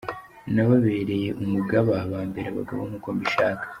[0.53, 3.63] "Nababereye umugaba bambera abagabo nk’uko mbishaka,.